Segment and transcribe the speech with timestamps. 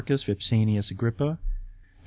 [0.03, 1.43] Vipsanius Agrppa and C.